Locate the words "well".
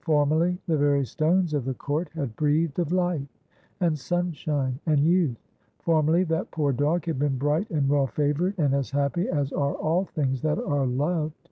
7.88-8.06